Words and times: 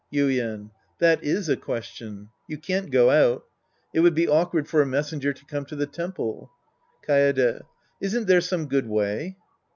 Yuien. 0.11 0.71
That 0.97 1.23
is 1.23 1.47
a 1.47 1.55
question. 1.55 2.29
You 2.47 2.57
can't 2.57 2.89
go 2.89 3.11
out. 3.11 3.43
It 3.93 3.99
would 3.99 4.15
be 4.15 4.27
awkward 4.27 4.67
for 4.67 4.81
a 4.81 4.85
messenger 4.87 5.31
to 5.31 5.45
come 5.45 5.63
to 5.65 5.75
the 5.75 5.85
tem.ple. 5.85 6.49
Kaede. 7.07 7.61
Isn't 8.01 8.25
there 8.25 8.41
some 8.41 8.65
good 8.65 8.87
way 8.89 9.35